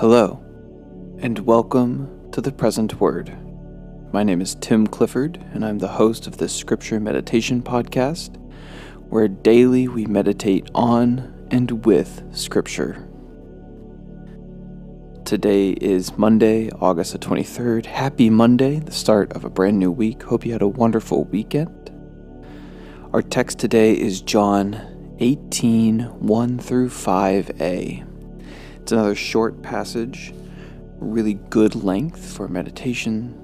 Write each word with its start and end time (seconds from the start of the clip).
Hello, 0.00 0.40
and 1.18 1.40
welcome 1.40 2.30
to 2.30 2.40
the 2.40 2.52
present 2.52 3.00
word. 3.00 3.36
My 4.12 4.22
name 4.22 4.40
is 4.40 4.54
Tim 4.54 4.86
Clifford, 4.86 5.44
and 5.52 5.64
I'm 5.64 5.80
the 5.80 5.88
host 5.88 6.28
of 6.28 6.38
this 6.38 6.54
scripture 6.54 7.00
meditation 7.00 7.60
podcast, 7.60 8.36
where 9.08 9.26
daily 9.26 9.88
we 9.88 10.06
meditate 10.06 10.70
on 10.72 11.48
and 11.50 11.84
with 11.84 12.22
scripture. 12.30 13.08
Today 15.24 15.70
is 15.70 16.16
Monday, 16.16 16.70
August 16.80 17.10
the 17.10 17.18
23rd. 17.18 17.86
Happy 17.86 18.30
Monday, 18.30 18.78
the 18.78 18.92
start 18.92 19.32
of 19.32 19.44
a 19.44 19.50
brand 19.50 19.80
new 19.80 19.90
week. 19.90 20.22
Hope 20.22 20.46
you 20.46 20.52
had 20.52 20.62
a 20.62 20.68
wonderful 20.68 21.24
weekend. 21.24 21.90
Our 23.12 23.22
text 23.22 23.58
today 23.58 23.94
is 23.94 24.20
John 24.20 25.16
18 25.18 26.02
1 26.20 26.58
through 26.60 26.90
5a. 26.90 28.07
It's 28.88 28.92
another 28.94 29.14
short 29.14 29.60
passage, 29.60 30.32
really 30.96 31.34
good 31.34 31.74
length 31.74 32.34
for 32.34 32.48
meditation. 32.48 33.34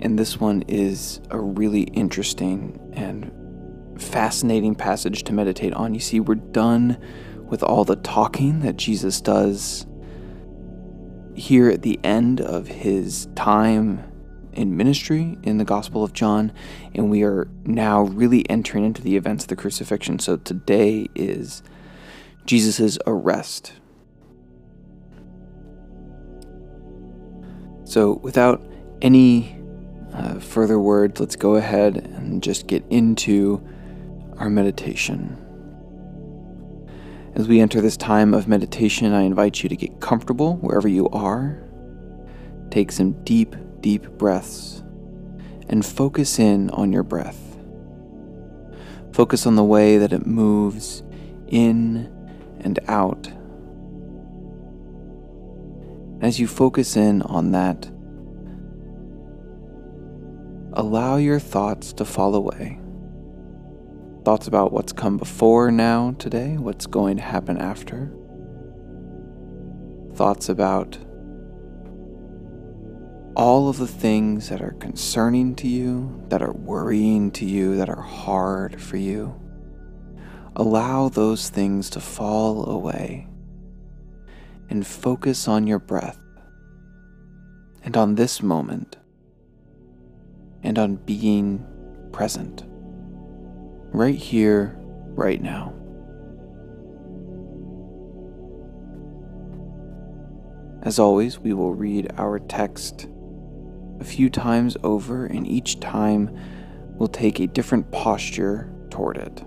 And 0.00 0.18
this 0.18 0.40
one 0.40 0.62
is 0.62 1.20
a 1.30 1.38
really 1.38 1.82
interesting 1.82 2.80
and 2.94 3.30
fascinating 4.02 4.74
passage 4.74 5.22
to 5.22 5.32
meditate 5.32 5.72
on. 5.74 5.94
You 5.94 6.00
see, 6.00 6.18
we're 6.18 6.34
done 6.34 6.98
with 7.44 7.62
all 7.62 7.84
the 7.84 7.94
talking 7.94 8.58
that 8.62 8.76
Jesus 8.76 9.20
does 9.20 9.86
here 11.36 11.70
at 11.70 11.82
the 11.82 12.00
end 12.02 12.40
of 12.40 12.66
his 12.66 13.28
time 13.36 14.02
in 14.52 14.76
ministry 14.76 15.38
in 15.44 15.58
the 15.58 15.64
Gospel 15.64 16.02
of 16.02 16.12
John, 16.12 16.52
and 16.92 17.08
we 17.08 17.22
are 17.22 17.46
now 17.64 18.02
really 18.02 18.50
entering 18.50 18.84
into 18.84 19.00
the 19.00 19.16
events 19.16 19.44
of 19.44 19.48
the 19.48 19.54
crucifixion. 19.54 20.18
So 20.18 20.38
today 20.38 21.06
is 21.14 21.62
Jesus' 22.46 22.98
arrest. 23.06 23.74
So, 27.92 28.14
without 28.22 28.62
any 29.02 29.54
uh, 30.14 30.38
further 30.38 30.78
words, 30.78 31.20
let's 31.20 31.36
go 31.36 31.56
ahead 31.56 31.98
and 31.98 32.42
just 32.42 32.66
get 32.66 32.82
into 32.88 33.62
our 34.38 34.48
meditation. 34.48 35.36
As 37.34 37.48
we 37.48 37.60
enter 37.60 37.82
this 37.82 37.98
time 37.98 38.32
of 38.32 38.48
meditation, 38.48 39.12
I 39.12 39.24
invite 39.24 39.62
you 39.62 39.68
to 39.68 39.76
get 39.76 40.00
comfortable 40.00 40.56
wherever 40.56 40.88
you 40.88 41.10
are. 41.10 41.62
Take 42.70 42.92
some 42.92 43.12
deep, 43.24 43.54
deep 43.82 44.08
breaths 44.12 44.82
and 45.68 45.84
focus 45.84 46.38
in 46.38 46.70
on 46.70 46.94
your 46.94 47.02
breath. 47.02 47.58
Focus 49.12 49.46
on 49.46 49.56
the 49.56 49.64
way 49.64 49.98
that 49.98 50.14
it 50.14 50.24
moves 50.24 51.02
in 51.48 52.10
and 52.60 52.78
out 52.88 53.28
as 56.22 56.38
you 56.38 56.46
focus 56.46 56.96
in 56.96 57.20
on 57.22 57.50
that, 57.50 57.90
allow 60.74 61.16
your 61.16 61.40
thoughts 61.40 61.92
to 61.92 62.04
fall 62.04 62.36
away. 62.36 62.78
Thoughts 64.24 64.46
about 64.46 64.72
what's 64.72 64.92
come 64.92 65.18
before 65.18 65.72
now, 65.72 66.14
today, 66.20 66.56
what's 66.56 66.86
going 66.86 67.16
to 67.16 67.22
happen 67.24 67.58
after. 67.58 68.12
Thoughts 70.14 70.48
about 70.48 70.96
all 73.34 73.68
of 73.68 73.78
the 73.78 73.88
things 73.88 74.48
that 74.48 74.62
are 74.62 74.76
concerning 74.78 75.56
to 75.56 75.66
you, 75.66 76.22
that 76.28 76.40
are 76.40 76.52
worrying 76.52 77.32
to 77.32 77.44
you, 77.44 77.76
that 77.76 77.88
are 77.88 78.00
hard 78.00 78.80
for 78.80 78.96
you. 78.96 79.34
Allow 80.54 81.08
those 81.08 81.48
things 81.48 81.90
to 81.90 82.00
fall 82.00 82.68
away 82.70 83.26
and 84.72 84.86
focus 84.86 85.48
on 85.48 85.66
your 85.66 85.78
breath 85.78 86.18
and 87.84 87.94
on 87.94 88.14
this 88.14 88.42
moment 88.42 88.96
and 90.62 90.78
on 90.78 90.96
being 90.96 91.62
present 92.10 92.62
right 93.92 94.14
here, 94.14 94.74
right 95.08 95.42
now. 95.42 95.74
As 100.80 100.98
always, 100.98 101.38
we 101.38 101.52
will 101.52 101.74
read 101.74 102.10
our 102.16 102.38
text 102.38 103.08
a 104.00 104.04
few 104.04 104.30
times 104.30 104.78
over, 104.82 105.26
and 105.26 105.46
each 105.46 105.80
time 105.80 106.34
we'll 106.94 107.08
take 107.08 107.40
a 107.40 107.46
different 107.46 107.92
posture 107.92 108.72
toward 108.88 109.18
it. 109.18 109.44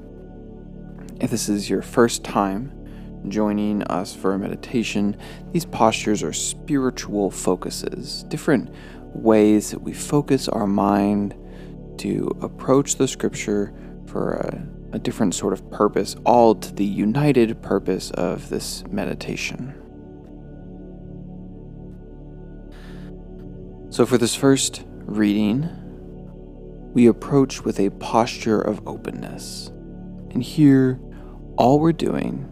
If 1.19 1.31
this 1.31 1.49
is 1.49 1.67
your 1.67 1.81
first 1.81 2.23
time 2.23 2.74
joining 3.31 3.83
us 3.83 4.15
for 4.15 4.33
a 4.33 4.39
meditation, 4.39 5.17
these 5.51 5.65
postures 5.65 6.23
are 6.23 6.33
spiritual 6.33 7.31
focuses, 7.31 8.23
different 8.23 8.73
ways 9.15 9.71
that 9.71 9.81
we 9.81 9.93
focus 9.93 10.47
our 10.47 10.67
mind 10.67 11.35
to 11.97 12.29
approach 12.41 12.95
the 12.95 13.07
scripture 13.07 13.73
for 14.05 14.33
a, 14.33 14.95
a 14.95 14.99
different 14.99 15.33
sort 15.33 15.53
of 15.53 15.69
purpose, 15.71 16.15
all 16.25 16.55
to 16.55 16.73
the 16.73 16.85
united 16.85 17.61
purpose 17.61 18.11
of 18.11 18.49
this 18.49 18.83
meditation. 18.87 19.73
So, 23.89 24.05
for 24.05 24.17
this 24.17 24.35
first 24.35 24.83
reading, 25.05 25.69
we 26.93 27.07
approach 27.07 27.63
with 27.63 27.79
a 27.79 27.89
posture 27.91 28.59
of 28.59 28.85
openness. 28.87 29.67
And 30.31 30.43
here, 30.43 30.99
all 31.57 31.79
we're 31.79 31.93
doing 31.93 32.49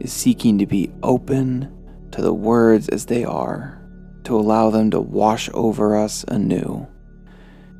is 0.00 0.12
seeking 0.12 0.58
to 0.58 0.66
be 0.66 0.92
open 1.02 1.70
to 2.12 2.22
the 2.22 2.34
words 2.34 2.88
as 2.88 3.06
they 3.06 3.24
are, 3.24 3.80
to 4.24 4.36
allow 4.36 4.70
them 4.70 4.90
to 4.90 5.00
wash 5.00 5.50
over 5.54 5.96
us 5.96 6.24
anew. 6.28 6.86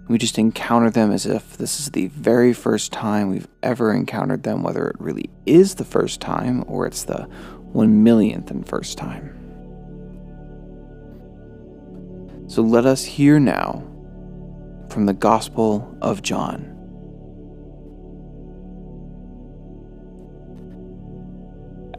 We 0.09 0.19
just 0.19 0.39
encounter 0.39 0.91
them 0.91 1.13
as 1.13 1.25
if 1.25 1.57
this 1.57 1.81
is 1.81 1.91
the 1.91 2.09
very 2.09 2.53
first 2.53 2.93
time 2.93 3.31
we've 3.31 3.49
ever 3.63 3.93
encountered 3.93 4.43
them, 4.43 4.63
whether 4.63 4.89
it 4.89 5.01
really 5.01 5.31
is 5.47 5.77
the 5.77 5.85
first 5.85 6.21
time 6.21 6.65
or 6.67 6.87
it's 6.87 7.05
the 7.05 7.23
one 7.73 8.03
millionth 8.05 8.51
and 8.51 8.67
first 8.69 8.99
time. 8.99 9.41
So 12.47 12.63
let 12.63 12.85
us 12.85 13.03
hear 13.05 13.41
now 13.41 13.83
from 14.91 15.07
the 15.07 15.15
Gospel 15.15 15.97
of 16.03 16.23
John. 16.23 16.74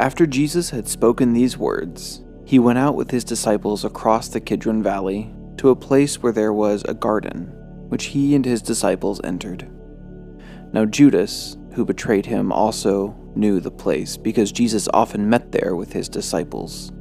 After 0.06 0.28
Jesus 0.28 0.70
had 0.70 0.88
spoken 0.88 1.34
these 1.34 1.58
words, 1.58 2.24
he 2.46 2.60
went 2.60 2.78
out 2.78 2.94
with 2.94 3.10
his 3.10 3.24
disciples 3.24 3.84
across 3.84 4.28
the 4.28 4.40
Kidron 4.40 4.84
Valley 4.84 5.34
to 5.58 5.72
a 5.72 5.76
place 5.76 6.22
where 6.22 6.32
there 6.32 6.54
was 6.54 6.84
a 6.84 6.94
garden, 6.94 7.52
which 7.90 8.06
he 8.06 8.36
and 8.36 8.46
his 8.46 8.62
disciples 8.62 9.20
entered. 9.24 9.68
Now 10.72 10.86
Judas, 10.86 11.58
who 11.74 11.86
betrayed 11.86 12.28
him, 12.28 12.52
also 12.52 13.16
knew 13.34 13.60
the 13.60 13.72
place, 13.72 14.16
because 14.16 14.52
Jesus 14.52 14.88
often 14.94 15.28
met 15.28 15.52
there 15.52 15.76
with 15.76 15.92
his 15.94 16.08
disciples. 16.08 16.92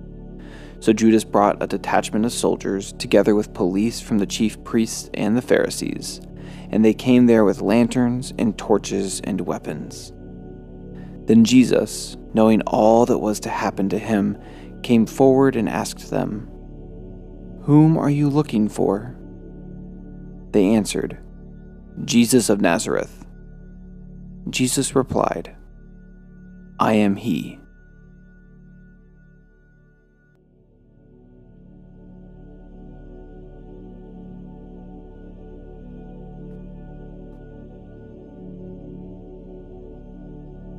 So 0.81 0.94
Judas 0.94 1.25
brought 1.25 1.62
a 1.62 1.66
detachment 1.66 2.25
of 2.25 2.32
soldiers, 2.32 2.94
together 2.94 3.34
with 3.34 3.53
police 3.53 4.00
from 4.00 4.16
the 4.16 4.25
chief 4.25 4.65
priests 4.65 5.10
and 5.12 5.36
the 5.36 5.42
Pharisees, 5.42 6.22
and 6.71 6.82
they 6.82 6.94
came 6.94 7.26
there 7.26 7.44
with 7.44 7.60
lanterns 7.60 8.32
and 8.38 8.56
torches 8.56 9.21
and 9.25 9.42
weapons. 9.42 10.15
Then 11.27 11.45
Jesus, 11.45 12.17
knowing 12.35 12.61
all 12.62 13.07
that 13.07 13.19
was 13.19 13.41
to 13.41 13.49
happen 13.49 13.89
to 13.89 13.99
him, 13.99 14.39
came 14.83 15.07
forward 15.07 15.57
and 15.57 15.69
asked 15.69 16.11
them, 16.11 16.49
Whom 17.62 17.97
are 17.97 18.11
you 18.11 18.29
looking 18.29 18.69
for? 18.69 19.17
They 20.51 20.67
answered, 20.67 21.19
Jesus 22.05 22.49
of 22.49 22.61
Nazareth. 22.61 23.25
Jesus 24.51 24.95
replied, 24.95 25.57
I 26.78 26.95
am 26.95 27.16
he. 27.16 27.59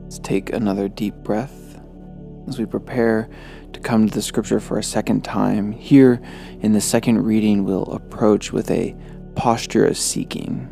Let's 0.05 0.19
take 0.19 0.53
another 0.53 0.87
deep 0.87 1.15
breath 1.15 1.81
as 2.47 2.59
we 2.59 2.67
prepare 2.67 3.27
to 3.73 3.79
come 3.79 4.07
to 4.07 4.13
the 4.13 4.21
scripture 4.21 4.59
for 4.59 4.77
a 4.77 4.83
second 4.83 5.23
time. 5.23 5.71
Here 5.71 6.21
in 6.61 6.73
the 6.73 6.79
second 6.79 7.23
reading, 7.23 7.63
we'll 7.63 7.85
approach 7.85 8.53
with 8.53 8.69
a 8.69 8.95
posture 9.35 9.83
of 9.83 9.97
seeking. 9.97 10.71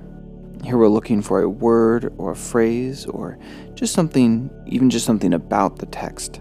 Here 0.63 0.77
we're 0.77 0.87
looking 0.87 1.23
for 1.23 1.41
a 1.41 1.49
word 1.49 2.13
or 2.19 2.29
a 2.29 2.35
phrase 2.35 3.07
or 3.07 3.39
just 3.73 3.95
something, 3.95 4.51
even 4.67 4.91
just 4.91 5.07
something 5.07 5.33
about 5.33 5.77
the 5.77 5.87
text, 5.87 6.39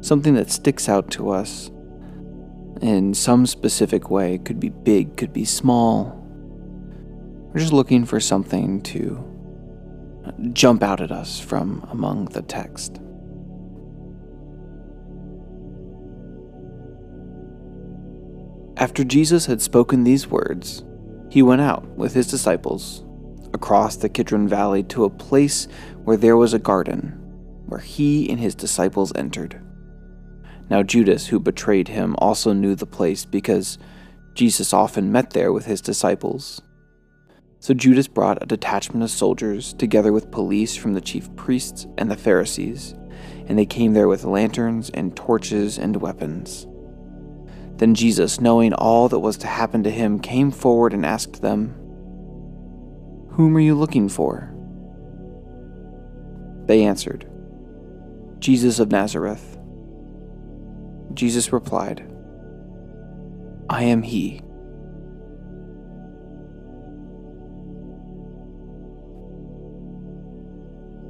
something 0.00 0.34
that 0.34 0.50
sticks 0.50 0.88
out 0.88 1.12
to 1.12 1.30
us 1.30 1.70
in 2.82 3.14
some 3.14 3.46
specific 3.46 4.10
way. 4.10 4.34
It 4.34 4.44
could 4.44 4.58
be 4.58 4.70
big, 4.70 5.16
could 5.16 5.32
be 5.32 5.44
small. 5.44 6.20
We're 7.54 7.60
just 7.60 7.72
looking 7.72 8.04
for 8.04 8.18
something 8.18 8.82
to 8.82 9.35
jump 10.52 10.82
out 10.82 11.00
at 11.00 11.10
us 11.10 11.40
from 11.40 11.86
among 11.90 12.26
the 12.26 12.42
text. 12.42 13.00
After 18.78 19.04
Jesus 19.04 19.46
had 19.46 19.62
spoken 19.62 20.04
these 20.04 20.26
words, 20.26 20.84
he 21.30 21.42
went 21.42 21.62
out 21.62 21.86
with 21.96 22.12
his 22.12 22.26
disciples 22.26 23.04
across 23.54 23.96
the 23.96 24.08
Kidron 24.08 24.46
Valley 24.48 24.82
to 24.84 25.04
a 25.04 25.10
place 25.10 25.66
where 26.04 26.16
there 26.16 26.36
was 26.36 26.52
a 26.52 26.58
garden, 26.58 27.08
where 27.66 27.80
he 27.80 28.28
and 28.28 28.38
his 28.38 28.54
disciples 28.54 29.12
entered. 29.14 29.60
Now, 30.68 30.82
Judas, 30.82 31.26
who 31.26 31.40
betrayed 31.40 31.88
him, 31.88 32.16
also 32.18 32.52
knew 32.52 32.74
the 32.74 32.86
place 32.86 33.24
because 33.24 33.78
Jesus 34.34 34.72
often 34.72 35.10
met 35.10 35.30
there 35.30 35.52
with 35.52 35.64
his 35.64 35.80
disciples. 35.80 36.60
So 37.58 37.74
Judas 37.74 38.06
brought 38.06 38.42
a 38.42 38.46
detachment 38.46 39.02
of 39.02 39.10
soldiers, 39.10 39.72
together 39.74 40.12
with 40.12 40.30
police 40.30 40.76
from 40.76 40.92
the 40.92 41.00
chief 41.00 41.34
priests 41.36 41.86
and 41.98 42.10
the 42.10 42.16
Pharisees, 42.16 42.94
and 43.46 43.58
they 43.58 43.66
came 43.66 43.92
there 43.92 44.08
with 44.08 44.24
lanterns 44.24 44.90
and 44.90 45.16
torches 45.16 45.78
and 45.78 45.96
weapons. 45.96 46.66
Then 47.76 47.94
Jesus, 47.94 48.40
knowing 48.40 48.72
all 48.72 49.08
that 49.08 49.18
was 49.18 49.36
to 49.38 49.46
happen 49.46 49.82
to 49.82 49.90
him, 49.90 50.18
came 50.18 50.50
forward 50.50 50.92
and 50.92 51.04
asked 51.04 51.42
them, 51.42 51.74
Whom 53.32 53.56
are 53.56 53.60
you 53.60 53.74
looking 53.74 54.08
for? 54.08 54.52
They 56.66 56.84
answered, 56.84 57.30
Jesus 58.38 58.78
of 58.78 58.90
Nazareth. 58.90 59.58
Jesus 61.14 61.52
replied, 61.52 62.10
I 63.68 63.84
am 63.84 64.02
he. 64.02 64.42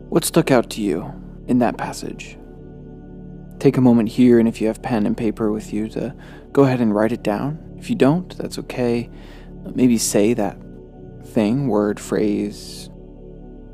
What 0.09 0.25
stuck 0.25 0.51
out 0.51 0.71
to 0.71 0.81
you 0.81 1.13
in 1.49 1.59
that 1.59 1.77
passage? 1.77 2.39
Take 3.59 3.77
a 3.77 3.81
moment 3.81 4.09
here, 4.09 4.39
and 4.39 4.49
if 4.49 4.61
you 4.61 4.69
have 4.69 4.81
pen 4.81 5.05
and 5.05 5.17
paper 5.17 5.51
with 5.51 5.73
you, 5.73 5.89
to 5.91 6.15
go 6.53 6.63
ahead 6.63 6.81
and 6.81 6.95
write 6.95 7.13
it 7.13 7.23
down. 7.23 7.59
If 7.77 7.91
you 7.91 7.97
don't, 7.97 8.37
that's 8.39 8.59
okay. 8.61 9.11
Maybe 9.75 9.99
say 9.99 10.33
that 10.35 10.59
thing, 11.25 11.67
word, 11.67 11.99
phrase, 11.99 12.89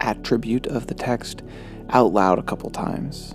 attribute 0.01 0.67
of 0.67 0.87
the 0.87 0.95
text 0.95 1.43
out 1.91 2.13
loud 2.13 2.39
a 2.39 2.43
couple 2.43 2.71
times. 2.71 3.33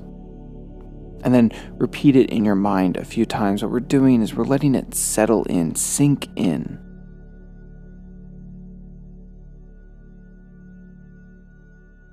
And 1.24 1.34
then 1.34 1.52
repeat 1.74 2.16
it 2.16 2.30
in 2.30 2.46
your 2.46 2.56
mind 2.56 2.98
a 2.98 3.06
few 3.06 3.26
times. 3.26 3.62
What 3.62 3.72
we're 3.72 3.80
doing 3.80 4.22
is 4.22 4.34
we're 4.34 4.44
letting 4.44 4.74
it 4.74 4.96
settle 4.96 5.44
in, 5.44 5.76
sink 5.76 6.30
in. 6.36 6.80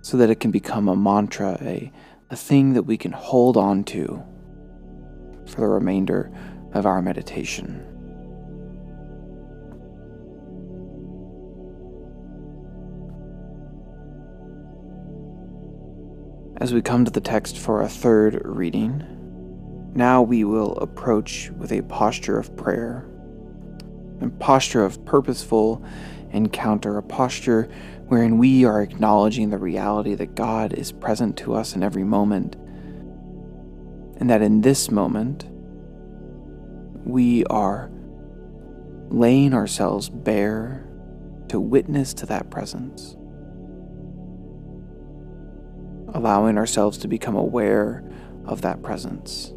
So 0.05 0.19
that 0.19 0.29
it 0.29 0.39
can 0.39 0.51
become 0.51 0.87
a 0.87 0.95
mantra, 0.95 1.57
a 1.63 1.91
a 2.29 2.37
thing 2.37 2.75
that 2.75 2.83
we 2.83 2.99
can 2.99 3.13
hold 3.13 3.57
on 3.57 3.85
to 3.85 4.23
for 5.47 5.61
the 5.61 5.67
remainder 5.67 6.31
of 6.75 6.85
our 6.85 7.01
meditation. 7.01 7.81
As 16.59 16.75
we 16.75 16.83
come 16.83 17.07
to 17.07 17.11
the 17.11 17.21
text 17.23 17.57
for 17.57 17.81
a 17.81 17.89
third 17.89 18.43
reading, 18.45 19.03
now 19.95 20.21
we 20.21 20.45
will 20.45 20.77
approach 20.79 21.51
with 21.57 21.73
a 21.73 21.81
posture 21.83 22.39
of 22.39 22.55
prayer, 22.59 23.07
a 24.25 24.31
posture 24.31 24.85
of 24.85 25.05
purposeful 25.05 25.85
encounter, 26.33 26.99
a 26.99 27.03
posture 27.03 27.69
wherein 28.09 28.39
we 28.39 28.65
are 28.65 28.83
acknowledging 28.83 29.51
the 29.51 29.59
reality 29.59 30.15
that 30.15 30.35
God 30.35 30.73
is 30.73 30.93
present 30.93 31.37
to 31.39 31.55
us 31.55 31.75
in 31.75 31.83
every 31.83 32.05
moment, 32.05 32.57
and 34.19 34.29
that 34.29 34.43
in 34.43 34.61
this 34.61 34.91
moment, 34.91 35.45
we 37.07 37.45
are 37.47 37.91
laying 39.09 39.55
ourselves 39.55 40.09
bare 40.09 40.87
to 41.49 41.61
witness 41.61 42.15
to 42.15 42.27
that 42.27 42.51
presence, 42.51 43.17
allowing 46.15 46.59
ourselves 46.59 46.99
to 46.99 47.09
become 47.09 47.37
aware 47.37 48.03
of 48.45 48.63
that 48.63 48.83
presence. 48.83 49.53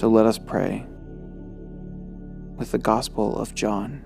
So 0.00 0.08
let 0.08 0.24
us 0.24 0.38
pray 0.38 0.86
with 2.56 2.72
the 2.72 2.78
Gospel 2.78 3.38
of 3.38 3.54
John. 3.54 4.00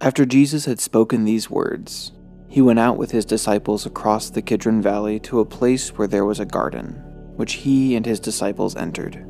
After 0.00 0.24
Jesus 0.24 0.64
had 0.64 0.80
spoken 0.80 1.26
these 1.26 1.50
words, 1.50 2.12
he 2.48 2.62
went 2.62 2.78
out 2.78 2.96
with 2.96 3.10
his 3.10 3.26
disciples 3.26 3.84
across 3.84 4.30
the 4.30 4.40
Kidron 4.40 4.80
Valley 4.80 5.20
to 5.20 5.40
a 5.40 5.44
place 5.44 5.90
where 5.90 6.08
there 6.08 6.24
was 6.24 6.40
a 6.40 6.46
garden, 6.46 6.92
which 7.36 7.52
he 7.52 7.96
and 7.96 8.06
his 8.06 8.18
disciples 8.18 8.76
entered. 8.76 9.26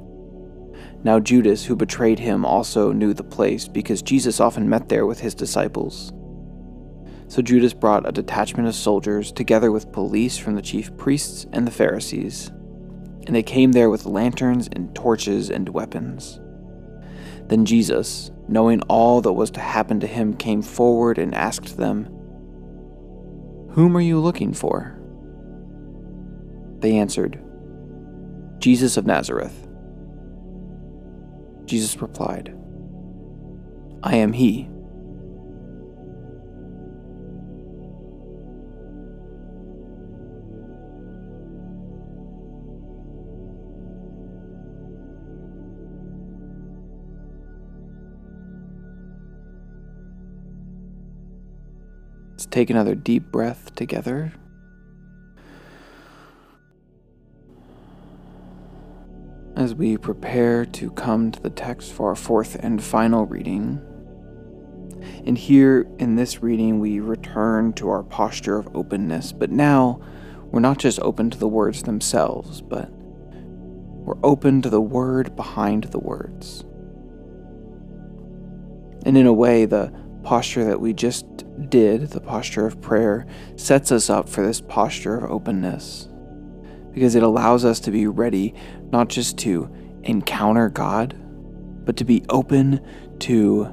Now 1.03 1.19
Judas, 1.19 1.65
who 1.65 1.75
betrayed 1.75 2.21
him, 2.21 2.45
also 2.45 2.93
knew 2.93 3.15
the 3.15 3.25
place 3.25 3.67
because 3.67 4.01
Jesus 4.01 4.39
often 4.39 4.69
met 4.69 4.89
there 4.89 5.07
with 5.07 5.19
his 5.19 5.35
disciples. 5.35 6.13
So 7.31 7.43
Judas 7.43 7.73
brought 7.73 8.09
a 8.09 8.13
detachment 8.13 8.67
of 8.67 8.75
soldiers, 8.75 9.31
together 9.31 9.71
with 9.71 9.93
police 9.93 10.37
from 10.37 10.57
the 10.57 10.63
chief 10.63 10.95
priests 10.97 11.47
and 11.53 11.65
the 11.65 11.71
Pharisees. 11.71 12.49
And 13.29 13.37
they 13.37 13.43
came 13.45 13.71
there 13.71 13.89
with 13.89 14.05
lanterns 14.05 14.69
and 14.73 14.93
torches 14.97 15.49
and 15.49 15.69
weapons. 15.69 16.41
Then 17.47 17.65
Jesus, 17.65 18.33
knowing 18.49 18.83
all 18.89 19.21
that 19.21 19.33
was 19.33 19.53
to 19.53 19.61
happen 19.61 20.01
to 20.01 20.09
him, 20.09 20.35
came 20.35 20.61
forward 20.61 21.19
and 21.19 21.33
asked 21.33 21.77
them, 21.77 22.07
Whom 23.75 23.97
are 23.97 24.01
you 24.01 24.19
looking 24.19 24.53
for? 24.53 25.01
They 26.81 26.97
answered, 26.97 27.41
Jesus 28.59 28.97
of 28.97 29.07
Nazareth. 29.07 29.69
Jesus 31.65 32.03
replied, 32.03 32.53
I 34.03 34.17
am 34.17 34.33
he. 34.33 34.69
Let's 52.41 52.47
take 52.47 52.71
another 52.71 52.95
deep 52.95 53.25
breath 53.25 53.75
together. 53.75 54.33
As 59.55 59.75
we 59.75 59.99
prepare 59.99 60.65
to 60.65 60.91
come 60.93 61.33
to 61.33 61.41
the 61.43 61.51
text 61.51 61.93
for 61.93 62.09
our 62.09 62.17
fourth 62.17 62.55
and 62.55 62.83
final 62.83 63.27
reading. 63.27 63.83
And 65.27 65.37
here 65.37 65.87
in 65.99 66.17
this 66.17 66.43
reading, 66.43 66.81
we 66.81 66.99
return 66.99 67.75
to 67.75 67.91
our 67.91 68.03
posture 68.03 68.57
of 68.57 68.75
openness, 68.75 69.33
but 69.33 69.51
now 69.51 70.01
we're 70.47 70.61
not 70.61 70.79
just 70.79 70.99
open 71.01 71.29
to 71.29 71.37
the 71.37 71.47
words 71.47 71.83
themselves, 71.83 72.63
but 72.63 72.91
we're 72.91 74.17
open 74.23 74.63
to 74.63 74.71
the 74.71 74.81
word 74.81 75.37
behind 75.37 75.85
the 75.85 76.01
words. 76.01 76.65
And 79.05 79.19
in 79.19 79.27
a 79.27 79.33
way, 79.35 79.67
the 79.67 79.93
posture 80.23 80.65
that 80.65 80.81
we 80.81 80.93
just 80.93 81.27
did, 81.69 82.11
the 82.11 82.21
posture 82.21 82.67
of 82.67 82.81
prayer, 82.81 83.27
sets 83.57 83.93
us 83.93 84.09
up 84.09 84.29
for 84.29 84.47
this 84.47 84.61
posture 84.61 85.17
of 85.17 85.31
openness 85.31 86.09
because 86.93 87.15
it 87.15 87.23
allows 87.23 87.65
us 87.65 87.81
to 87.81 87.91
be 87.91 88.07
ready 88.07 88.55
not 88.91 89.09
just 89.09 89.39
to 89.39 89.71
encounter 90.03 90.69
God, 90.69 91.17
but 91.85 91.97
to 91.97 92.05
be 92.05 92.25
open 92.29 92.81
to 93.21 93.65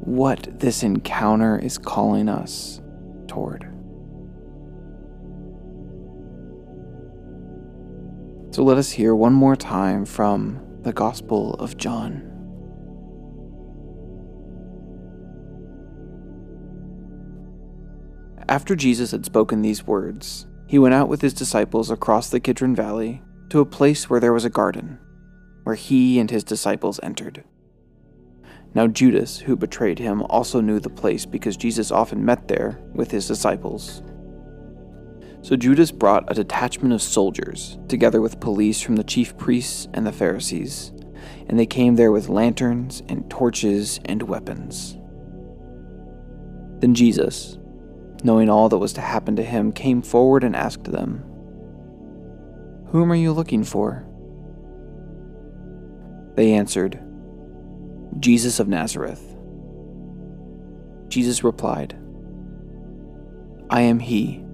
what 0.00 0.58
this 0.58 0.82
encounter 0.82 1.58
is 1.58 1.78
calling 1.78 2.28
us 2.28 2.80
toward. 3.28 3.64
So 8.52 8.64
let 8.64 8.78
us 8.78 8.90
hear 8.90 9.14
one 9.14 9.32
more 9.32 9.54
time 9.54 10.04
from 10.04 10.60
the 10.82 10.92
Gospel 10.92 11.54
of 11.54 11.76
John. 11.76 12.29
After 18.50 18.74
Jesus 18.74 19.12
had 19.12 19.24
spoken 19.24 19.62
these 19.62 19.86
words, 19.86 20.48
he 20.66 20.80
went 20.80 20.92
out 20.92 21.08
with 21.08 21.20
his 21.20 21.32
disciples 21.32 21.88
across 21.88 22.28
the 22.30 22.40
Kidron 22.40 22.74
Valley 22.74 23.22
to 23.48 23.60
a 23.60 23.64
place 23.64 24.10
where 24.10 24.18
there 24.18 24.32
was 24.32 24.44
a 24.44 24.50
garden, 24.50 24.98
where 25.62 25.76
he 25.76 26.18
and 26.18 26.28
his 26.28 26.42
disciples 26.42 26.98
entered. 27.00 27.44
Now 28.74 28.88
Judas, 28.88 29.38
who 29.38 29.54
betrayed 29.54 30.00
him, 30.00 30.22
also 30.22 30.60
knew 30.60 30.80
the 30.80 30.90
place 30.90 31.24
because 31.24 31.56
Jesus 31.56 31.92
often 31.92 32.24
met 32.24 32.48
there 32.48 32.80
with 32.92 33.12
his 33.12 33.28
disciples. 33.28 34.02
So 35.42 35.54
Judas 35.54 35.92
brought 35.92 36.28
a 36.28 36.34
detachment 36.34 36.92
of 36.92 37.02
soldiers, 37.02 37.78
together 37.86 38.20
with 38.20 38.40
police 38.40 38.80
from 38.80 38.96
the 38.96 39.04
chief 39.04 39.36
priests 39.38 39.86
and 39.94 40.04
the 40.04 40.12
Pharisees, 40.12 40.90
and 41.48 41.56
they 41.56 41.66
came 41.66 41.94
there 41.94 42.10
with 42.10 42.28
lanterns 42.28 43.04
and 43.08 43.30
torches 43.30 44.00
and 44.06 44.24
weapons. 44.24 44.96
Then 46.80 46.96
Jesus, 46.96 47.56
knowing 48.24 48.48
all 48.48 48.68
that 48.68 48.78
was 48.78 48.92
to 48.94 49.00
happen 49.00 49.36
to 49.36 49.42
him, 49.42 49.72
came 49.72 50.02
forward 50.02 50.44
and 50.44 50.54
asked 50.54 50.84
them, 50.84 51.24
Whom 52.88 53.10
are 53.12 53.16
you 53.16 53.32
looking 53.32 53.64
for? 53.64 54.06
They 56.34 56.52
answered, 56.52 57.00
Jesus 58.18 58.60
of 58.60 58.68
Nazareth. 58.68 59.22
Jesus 61.08 61.44
replied, 61.44 61.96
I 63.68 63.82
am 63.82 63.98
he. 63.98 64.44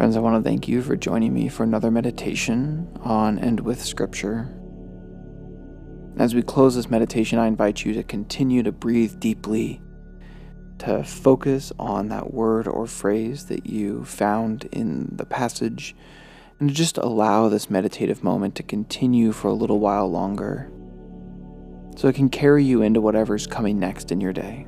Friends, 0.00 0.16
I 0.16 0.20
want 0.20 0.42
to 0.42 0.48
thank 0.48 0.66
you 0.66 0.80
for 0.80 0.96
joining 0.96 1.34
me 1.34 1.50
for 1.50 1.62
another 1.62 1.90
meditation 1.90 2.88
on 3.02 3.38
and 3.38 3.60
with 3.60 3.84
Scripture. 3.84 4.48
As 6.16 6.34
we 6.34 6.40
close 6.40 6.74
this 6.74 6.88
meditation, 6.88 7.38
I 7.38 7.46
invite 7.46 7.84
you 7.84 7.92
to 7.92 8.02
continue 8.02 8.62
to 8.62 8.72
breathe 8.72 9.20
deeply, 9.20 9.82
to 10.78 11.04
focus 11.04 11.70
on 11.78 12.08
that 12.08 12.32
word 12.32 12.66
or 12.66 12.86
phrase 12.86 13.44
that 13.48 13.66
you 13.66 14.06
found 14.06 14.64
in 14.72 15.06
the 15.16 15.26
passage, 15.26 15.94
and 16.58 16.70
to 16.70 16.74
just 16.74 16.96
allow 16.96 17.50
this 17.50 17.68
meditative 17.68 18.24
moment 18.24 18.54
to 18.54 18.62
continue 18.62 19.32
for 19.32 19.48
a 19.48 19.52
little 19.52 19.80
while 19.80 20.10
longer 20.10 20.72
so 21.96 22.08
it 22.08 22.14
can 22.14 22.30
carry 22.30 22.64
you 22.64 22.80
into 22.80 23.02
whatever's 23.02 23.46
coming 23.46 23.78
next 23.78 24.10
in 24.10 24.18
your 24.18 24.32
day. 24.32 24.66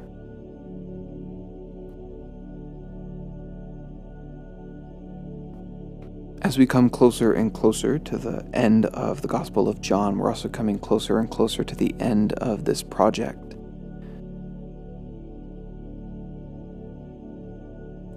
As 6.42 6.58
we 6.58 6.66
come 6.66 6.90
closer 6.90 7.32
and 7.32 7.54
closer 7.54 8.00
to 8.00 8.18
the 8.18 8.44
end 8.52 8.87
of 8.87 9.22
the 9.22 9.28
Gospel 9.28 9.68
of 9.68 9.80
John, 9.80 10.18
we're 10.18 10.28
also 10.28 10.49
coming 10.49 10.76
closer 10.76 11.20
and 11.20 11.30
closer 11.30 11.62
to 11.62 11.76
the 11.76 11.94
end 12.00 12.32
of 12.32 12.64
this 12.64 12.82
project. 12.82 13.54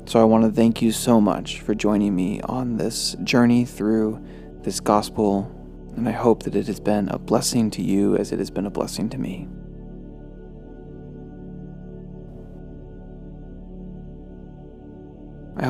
So 0.09 0.19
I 0.19 0.23
want 0.23 0.43
to 0.43 0.51
thank 0.51 0.81
you 0.81 0.91
so 0.91 1.21
much 1.21 1.59
for 1.59 1.75
joining 1.75 2.15
me 2.15 2.41
on 2.41 2.77
this 2.77 3.15
journey 3.23 3.63
through 3.63 4.19
this 4.61 4.79
Gospel, 4.79 5.51
and 5.95 6.09
I 6.09 6.13
hope 6.13 6.41
that 6.43 6.55
it 6.55 6.65
has 6.65 6.79
been 6.79 7.09
a 7.09 7.19
blessing 7.19 7.69
to 7.71 7.83
you 7.83 8.17
as 8.17 8.31
it 8.31 8.39
has 8.39 8.49
been 8.49 8.65
a 8.65 8.71
blessing 8.71 9.07
to 9.09 9.19
me. 9.19 9.47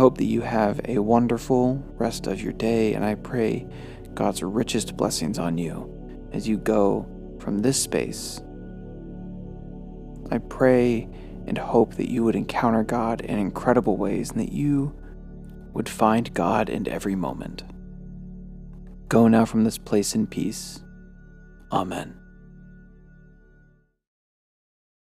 Hope 0.05 0.19
that 0.19 0.25
you 0.25 0.41
have 0.41 0.79
a 0.85 0.99
wonderful 0.99 1.83
rest 1.95 2.27
of 2.27 2.39
your 2.39 2.53
day, 2.53 2.93
and 2.93 3.03
I 3.03 3.15
pray 3.15 3.67
God's 4.13 4.43
richest 4.43 4.95
blessings 4.95 5.39
on 5.39 5.57
you 5.57 6.29
as 6.31 6.47
you 6.47 6.59
go 6.59 7.07
from 7.39 7.57
this 7.57 7.81
space. 7.81 8.39
I 10.29 10.37
pray 10.37 11.09
and 11.47 11.57
hope 11.57 11.95
that 11.95 12.07
you 12.07 12.23
would 12.23 12.35
encounter 12.35 12.83
God 12.83 13.21
in 13.21 13.39
incredible 13.39 13.97
ways 13.97 14.29
and 14.29 14.39
that 14.41 14.51
you 14.51 14.95
would 15.73 15.89
find 15.89 16.31
God 16.35 16.69
in 16.69 16.87
every 16.87 17.15
moment. 17.15 17.63
Go 19.09 19.27
now 19.27 19.43
from 19.43 19.63
this 19.63 19.79
place 19.79 20.13
in 20.13 20.27
peace. 20.27 20.83
Amen. 21.71 22.24